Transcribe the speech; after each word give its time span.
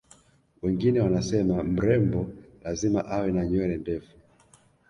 wengine 0.61 0.99
wanasema 0.99 1.63
mrembo 1.63 2.31
lazima 2.63 3.05
awe 3.05 3.31
na 3.31 3.45
nywele 3.45 3.77
ndefu 3.77 4.17